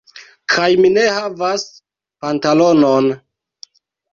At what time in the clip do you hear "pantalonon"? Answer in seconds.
2.25-3.13